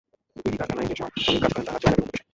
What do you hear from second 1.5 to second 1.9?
করতেন, তাঁরা চলে